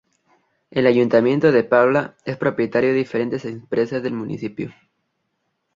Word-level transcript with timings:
El 0.71 0.87
ayuntamiento 0.87 1.51
de 1.51 1.63
Parla 1.63 2.15
es 2.25 2.35
propietario 2.35 2.89
de 2.89 2.95
diferentes 2.95 3.45
empresas 3.45 4.01
del 4.01 4.13
municipio. 4.13 4.73